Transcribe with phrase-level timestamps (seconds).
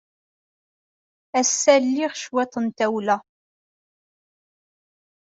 [1.39, 3.17] Ass-a, liɣ cwiṭ n tawla.